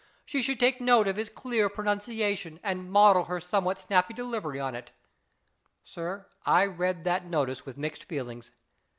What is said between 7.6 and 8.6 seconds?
with mixed feelings.